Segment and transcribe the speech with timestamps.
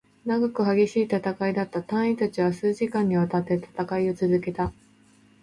[0.25, 1.83] 長く、激しい戦いだった。
[1.83, 4.73] 隊員達は数時間に渡って戦いを続けた。